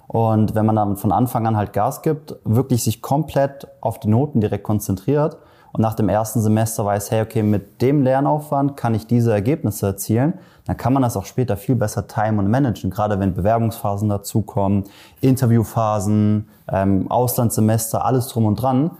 Und 0.07 0.55
wenn 0.55 0.65
man 0.65 0.75
dann 0.75 0.97
von 0.97 1.11
Anfang 1.11 1.45
an 1.45 1.55
halt 1.55 1.73
Gas 1.73 2.01
gibt, 2.01 2.35
wirklich 2.43 2.83
sich 2.83 3.01
komplett 3.01 3.67
auf 3.81 3.99
die 3.99 4.07
Noten 4.07 4.41
direkt 4.41 4.63
konzentriert 4.63 5.37
und 5.73 5.81
nach 5.81 5.93
dem 5.93 6.09
ersten 6.09 6.41
Semester 6.41 6.85
weiß, 6.85 7.11
hey, 7.11 7.21
okay, 7.21 7.43
mit 7.43 7.81
dem 7.81 8.01
Lernaufwand 8.03 8.75
kann 8.75 8.93
ich 8.93 9.07
diese 9.07 9.31
Ergebnisse 9.31 9.87
erzielen, 9.87 10.33
dann 10.65 10.77
kann 10.77 10.93
man 10.93 11.01
das 11.01 11.15
auch 11.15 11.25
später 11.25 11.55
viel 11.57 11.75
besser 11.75 12.07
timen 12.07 12.39
und 12.39 12.49
managen, 12.49 12.91
gerade 12.91 13.19
wenn 13.19 13.33
Bewerbungsphasen 13.33 14.09
dazukommen, 14.09 14.85
Interviewphasen, 15.21 16.49
ähm, 16.69 17.09
Auslandssemester, 17.09 18.05
alles 18.05 18.27
drum 18.27 18.45
und 18.45 18.55
dran. 18.61 18.91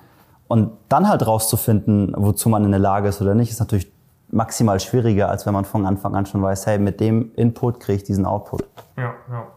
Und 0.48 0.71
dann 0.89 1.07
halt 1.07 1.25
rauszufinden, 1.25 2.13
wozu 2.17 2.50
man 2.50 2.65
in 2.65 2.71
der 2.71 2.79
Lage 2.79 3.07
ist 3.07 3.21
oder 3.21 3.36
nicht, 3.36 3.51
ist 3.51 3.60
natürlich 3.60 3.91
maximal 4.31 4.79
schwieriger, 4.79 5.29
als 5.29 5.45
wenn 5.45 5.53
man 5.53 5.65
von 5.65 5.85
Anfang 5.85 6.15
an 6.15 6.25
schon 6.25 6.41
weiß, 6.41 6.67
hey, 6.67 6.79
mit 6.79 7.00
dem 7.00 7.31
Input 7.35 7.79
kriege 7.79 7.97
ich 7.97 8.03
diesen 8.03 8.25
Output. 8.25 8.63
Ja, 8.97 9.13
ja. 9.29 9.47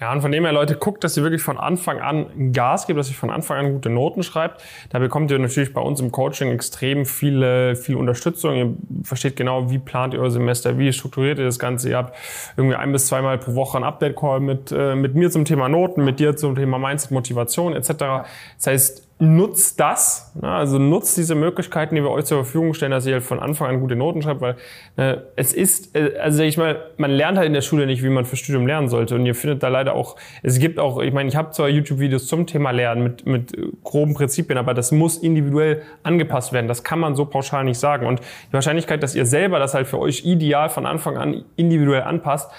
Ja, 0.00 0.12
und 0.12 0.20
von 0.20 0.32
dem 0.32 0.44
her, 0.44 0.52
Leute, 0.52 0.74
guckt, 0.74 1.04
dass 1.04 1.16
ihr 1.16 1.22
wirklich 1.22 1.42
von 1.42 1.56
Anfang 1.56 2.00
an 2.00 2.52
Gas 2.52 2.86
gebt, 2.86 2.98
dass 2.98 3.08
ihr 3.08 3.14
von 3.14 3.30
Anfang 3.30 3.58
an 3.58 3.72
gute 3.72 3.88
Noten 3.88 4.22
schreibt. 4.22 4.62
Da 4.90 4.98
bekommt 4.98 5.30
ihr 5.30 5.38
natürlich 5.38 5.72
bei 5.72 5.80
uns 5.80 6.00
im 6.00 6.10
Coaching 6.10 6.50
extrem 6.50 7.06
viele, 7.06 7.76
viel 7.76 7.94
Unterstützung. 7.94 8.54
Ihr 8.56 8.74
versteht 9.04 9.36
genau, 9.36 9.70
wie 9.70 9.78
plant 9.78 10.14
ihr 10.14 10.20
euer 10.20 10.30
Semester, 10.30 10.76
wie 10.78 10.92
strukturiert 10.92 11.38
ihr 11.38 11.44
das 11.44 11.58
Ganze. 11.58 11.90
Ihr 11.90 11.98
habt 11.98 12.16
irgendwie 12.56 12.76
ein 12.76 12.90
bis 12.90 13.06
zweimal 13.06 13.38
pro 13.38 13.54
Woche 13.54 13.76
einen 13.76 13.84
Update-Call 13.84 14.40
mit, 14.40 14.72
äh, 14.72 14.96
mit 14.96 15.14
mir 15.14 15.30
zum 15.30 15.44
Thema 15.44 15.68
Noten, 15.68 16.04
mit 16.04 16.18
dir 16.18 16.36
zum 16.36 16.56
Thema 16.56 16.78
Mindset, 16.78 17.12
Motivation 17.12 17.74
etc. 17.74 17.88
Das 17.90 18.66
heißt, 18.66 19.09
nutzt 19.20 19.78
das, 19.78 20.32
ne? 20.40 20.50
also 20.50 20.78
nutzt 20.78 21.16
diese 21.18 21.34
Möglichkeiten, 21.34 21.94
die 21.94 22.02
wir 22.02 22.10
euch 22.10 22.24
zur 22.24 22.42
Verfügung 22.42 22.72
stellen, 22.72 22.90
dass 22.90 23.04
ihr 23.04 23.12
halt 23.12 23.22
von 23.22 23.38
Anfang 23.38 23.68
an 23.68 23.80
gute 23.80 23.94
Noten 23.94 24.22
schreibt, 24.22 24.40
weil 24.40 24.56
äh, 24.96 25.18
es 25.36 25.52
ist, 25.52 25.94
äh, 25.94 26.18
also 26.18 26.42
ich 26.42 26.56
meine, 26.56 26.78
man 26.96 27.10
lernt 27.10 27.36
halt 27.36 27.46
in 27.46 27.52
der 27.52 27.60
Schule 27.60 27.84
nicht, 27.84 28.02
wie 28.02 28.08
man 28.08 28.24
für 28.24 28.36
Studium 28.36 28.66
lernen 28.66 28.88
sollte 28.88 29.14
und 29.14 29.26
ihr 29.26 29.34
findet 29.34 29.62
da 29.62 29.68
leider 29.68 29.94
auch, 29.94 30.16
es 30.42 30.58
gibt 30.58 30.78
auch, 30.78 31.00
ich 31.02 31.12
meine, 31.12 31.28
ich 31.28 31.36
habe 31.36 31.50
zwar 31.50 31.68
YouTube-Videos 31.68 32.26
zum 32.28 32.46
Thema 32.46 32.70
Lernen 32.70 33.02
mit, 33.02 33.26
mit 33.26 33.56
groben 33.84 34.14
Prinzipien, 34.14 34.56
aber 34.56 34.72
das 34.72 34.90
muss 34.90 35.18
individuell 35.18 35.82
angepasst 36.02 36.54
werden, 36.54 36.66
das 36.66 36.82
kann 36.82 36.98
man 36.98 37.14
so 37.14 37.26
pauschal 37.26 37.64
nicht 37.64 37.78
sagen 37.78 38.06
und 38.06 38.20
die 38.20 38.54
Wahrscheinlichkeit, 38.54 39.02
dass 39.02 39.14
ihr 39.14 39.26
selber 39.26 39.58
das 39.58 39.74
halt 39.74 39.86
für 39.86 39.98
euch 39.98 40.24
ideal 40.24 40.70
von 40.70 40.86
Anfang 40.86 41.18
an 41.18 41.44
individuell 41.56 42.04
anpasst, 42.04 42.50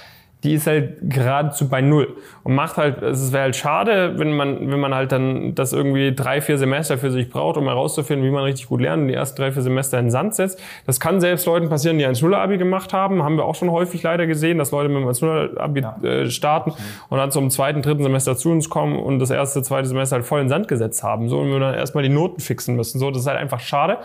die 0.44 0.56
ist 0.56 0.66
halt 0.66 0.98
geradezu 1.02 1.70
bei 1.70 1.82
Null. 1.82 2.16
Und 2.44 2.56
macht 2.56 2.78
halt, 2.78 3.02
es 3.04 3.32
wäre 3.32 3.44
halt 3.44 3.56
schade, 3.56 4.18
wenn 4.18 4.36
man, 4.36 4.72
wenn 4.72 4.80
man 4.80 4.96
halt 4.96 5.12
dann 5.12 5.54
das 5.54 5.72
irgendwie 5.72 6.16
drei, 6.16 6.42
vier 6.42 6.58
Semester 6.58 6.98
für 6.98 7.12
sich 7.12 7.30
braucht, 7.30 7.58
um 7.58 7.66
herauszufinden, 7.66 8.28
wie 8.28 8.32
man 8.32 8.44
richtig 8.44 8.68
gut 8.68 8.82
lernt 8.82 9.04
und 9.04 9.08
die 9.08 9.14
ersten 9.14 9.40
drei, 9.40 9.52
vier 9.52 9.62
Semester 9.62 10.00
in 10.00 10.06
den 10.06 10.12
Sand 10.12 10.34
setzt. 10.34 10.60
Das 10.88 11.00
kann 11.00 11.22
selbst 11.22 11.46
Leuten 11.46 11.70
passieren, 11.70 12.00
die 12.00 12.06
ein 12.06 12.16
Schulabi 12.16 12.58
gemacht 12.58 12.92
haben. 12.92 13.24
Haben 13.24 13.38
wir 13.38 13.46
auch 13.46 13.56
schon 13.56 13.72
häufig 13.72 14.02
leider 14.02 14.26
gesehen, 14.26 14.58
dass 14.58 14.72
Leute 14.72 14.90
mit 14.90 15.04
einem 15.04 15.14
Schulabi 15.14 15.82
ja. 15.82 15.98
äh, 16.02 16.30
starten 16.32 16.74
und 17.10 17.18
dann 17.20 17.30
zum 17.32 17.52
zweiten, 17.52 17.84
dritten 17.84 18.02
Semester 18.02 18.36
zu 18.36 18.50
uns 18.50 18.70
kommen 18.70 18.98
und 18.98 19.20
das 19.20 19.30
erste, 19.30 19.62
zweite 19.62 19.88
Semester 19.88 20.16
halt 20.16 20.26
voll 20.26 20.40
in 20.40 20.48
den 20.48 20.50
Sand 20.50 20.68
gesetzt 20.68 21.04
haben. 21.04 21.30
So, 21.30 21.40
und 21.40 21.52
wir 21.52 21.60
dann 21.60 21.76
erstmal 21.76 22.04
die 22.04 22.10
Noten 22.10 22.42
fixen 22.42 22.76
müssen. 22.76 22.98
So, 22.98 23.12
das 23.12 23.22
ist 23.22 23.28
halt 23.28 23.38
einfach 23.38 23.60
schade. 23.60 24.00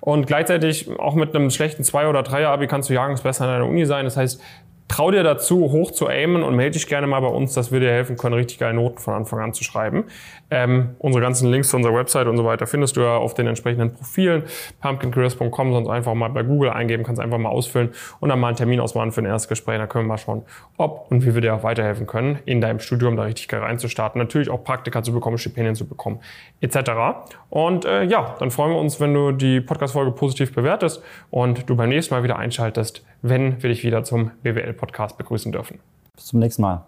Und 0.00 0.26
gleichzeitig 0.26 0.88
auch 0.98 1.14
mit 1.14 1.34
einem 1.34 1.50
schlechten 1.50 1.84
Zwei- 1.84 2.08
oder 2.08 2.22
Dreier-Abi 2.22 2.68
kannst 2.68 2.88
du 2.88 2.94
Jahrgangsbesser 2.94 3.44
in 3.44 3.50
deiner 3.50 3.66
Uni 3.66 3.84
sein. 3.84 4.06
Das 4.06 4.16
heißt, 4.16 4.40
trau 4.90 5.12
dir 5.12 5.22
dazu, 5.22 5.70
hoch 5.70 5.92
zu 5.92 6.08
aimen 6.08 6.42
und 6.42 6.56
melde 6.56 6.72
dich 6.72 6.88
gerne 6.88 7.06
mal 7.06 7.20
bei 7.20 7.28
uns, 7.28 7.54
dass 7.54 7.70
wir 7.70 7.78
dir 7.78 7.90
helfen 7.90 8.16
können, 8.16 8.34
richtig 8.34 8.58
geile 8.58 8.74
Noten 8.74 8.98
von 8.98 9.14
Anfang 9.14 9.38
an 9.38 9.54
zu 9.54 9.62
schreiben. 9.62 10.04
Ähm, 10.50 10.96
unsere 10.98 11.22
ganzen 11.22 11.48
Links 11.48 11.68
zu 11.68 11.76
unserer 11.76 11.94
Website 11.94 12.26
und 12.26 12.36
so 12.36 12.44
weiter 12.44 12.66
findest 12.66 12.96
du 12.96 13.02
ja 13.02 13.16
auf 13.16 13.34
den 13.34 13.46
entsprechenden 13.46 13.92
Profilen. 13.92 14.42
pumpkincareers.com, 14.80 15.72
sonst 15.72 15.88
einfach 15.88 16.14
mal 16.14 16.28
bei 16.28 16.42
Google 16.42 16.70
eingeben, 16.70 17.04
kannst 17.04 17.20
einfach 17.20 17.38
mal 17.38 17.50
ausfüllen 17.50 17.90
und 18.18 18.30
dann 18.30 18.40
mal 18.40 18.48
einen 18.48 18.56
Termin 18.56 18.80
ausmachen 18.80 19.12
für 19.12 19.20
ein 19.20 19.26
erstes 19.26 19.48
Gespräch. 19.48 19.78
Da 19.78 19.86
können 19.86 20.06
wir 20.06 20.08
mal 20.08 20.18
schauen, 20.18 20.42
ob 20.76 21.08
und 21.10 21.24
wie 21.24 21.34
wir 21.34 21.40
dir 21.40 21.54
auch 21.54 21.62
weiterhelfen 21.62 22.08
können, 22.08 22.40
in 22.44 22.60
deinem 22.60 22.80
Studium 22.80 23.16
da 23.16 23.22
richtig 23.22 23.46
geil 23.46 23.60
reinzustarten. 23.60 24.20
Natürlich 24.20 24.50
auch 24.50 24.64
Praktika 24.64 25.04
zu 25.04 25.12
bekommen, 25.12 25.38
Stipendien 25.38 25.76
zu 25.76 25.86
bekommen, 25.86 26.18
etc. 26.60 26.90
Und 27.48 27.84
äh, 27.84 28.02
ja, 28.02 28.34
dann 28.40 28.50
freuen 28.50 28.72
wir 28.72 28.78
uns, 28.80 28.98
wenn 28.98 29.14
du 29.14 29.30
die 29.30 29.60
Podcast-Folge 29.60 30.10
positiv 30.10 30.52
bewertest 30.52 31.00
und 31.30 31.70
du 31.70 31.76
beim 31.76 31.90
nächsten 31.90 32.12
Mal 32.12 32.24
wieder 32.24 32.38
einschaltest, 32.40 33.04
wenn 33.22 33.62
wir 33.62 33.70
dich 33.70 33.84
wieder 33.84 34.02
zum 34.02 34.32
BWL 34.42 34.72
Podcast 34.80 35.18
begrüßen 35.18 35.52
dürfen. 35.52 35.78
Bis 36.16 36.26
zum 36.26 36.40
nächsten 36.40 36.62
Mal. 36.62 36.84